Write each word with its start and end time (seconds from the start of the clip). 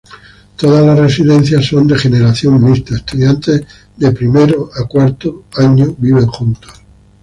Todas 0.57 0.97
residencias 0.97 1.63
son 1.67 1.85
de 1.85 1.95
generación 1.95 2.53
mixta; 2.59 2.95
estudiantes 2.95 3.63
de 4.01 4.09
primer 4.19 4.49
a 4.79 4.83
cuarto 4.93 5.43
año 5.57 5.93
viven 5.99 6.25
juntos. 6.25 6.73